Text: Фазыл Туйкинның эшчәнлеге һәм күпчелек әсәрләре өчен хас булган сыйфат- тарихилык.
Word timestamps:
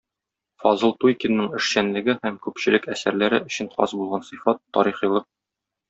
Фазыл 0.63 0.95
Туйкинның 1.03 1.51
эшчәнлеге 1.59 2.17
һәм 2.25 2.41
күпчелек 2.47 2.89
әсәрләре 2.97 3.41
өчен 3.51 3.71
хас 3.77 3.97
булган 4.01 4.29
сыйфат- 4.31 4.65
тарихилык. 4.79 5.31